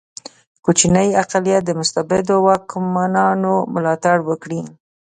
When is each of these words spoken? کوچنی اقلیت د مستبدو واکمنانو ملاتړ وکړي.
کوچنی 0.63 1.07
اقلیت 1.21 1.61
د 1.65 1.71
مستبدو 1.79 2.35
واکمنانو 2.47 3.53
ملاتړ 3.73 4.17
وکړي. 4.29 4.61